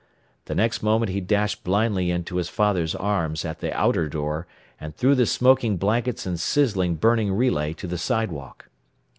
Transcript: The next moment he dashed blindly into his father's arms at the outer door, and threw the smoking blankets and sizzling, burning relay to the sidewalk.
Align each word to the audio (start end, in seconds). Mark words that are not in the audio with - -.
The 0.45 0.55
next 0.55 0.81
moment 0.81 1.11
he 1.11 1.21
dashed 1.21 1.63
blindly 1.63 2.09
into 2.09 2.37
his 2.37 2.49
father's 2.49 2.95
arms 2.95 3.45
at 3.45 3.59
the 3.59 3.71
outer 3.77 4.09
door, 4.09 4.47
and 4.79 4.95
threw 4.95 5.13
the 5.13 5.27
smoking 5.27 5.77
blankets 5.77 6.25
and 6.25 6.39
sizzling, 6.39 6.95
burning 6.95 7.31
relay 7.31 7.73
to 7.73 7.85
the 7.85 7.99
sidewalk. 7.99 8.67